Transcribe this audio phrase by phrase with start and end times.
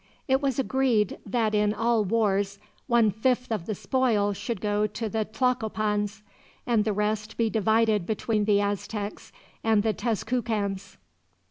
[0.27, 2.57] It was agreed that in all wars,
[2.87, 6.23] one fifth of the spoil should go to the Tlacopans,
[6.65, 9.31] and the rest be divided between the Aztecs
[9.63, 10.97] and the Tezcucans.